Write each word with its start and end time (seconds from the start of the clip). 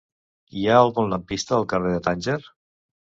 Hi 0.61 0.63
ha 0.69 0.77
algun 0.85 1.11
lampista 1.15 1.55
al 1.57 1.67
carrer 1.73 1.91
de 1.97 1.99
Tànger? 2.09 2.39